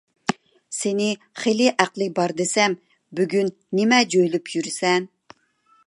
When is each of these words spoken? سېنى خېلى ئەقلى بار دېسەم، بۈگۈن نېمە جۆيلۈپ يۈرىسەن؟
سېنى 0.77 1.09
خېلى 1.41 1.67
ئەقلى 1.83 2.07
بار 2.21 2.33
دېسەم، 2.39 2.77
بۈگۈن 3.21 3.53
نېمە 3.81 4.01
جۆيلۈپ 4.15 4.55
يۈرىسەن؟ 4.57 5.09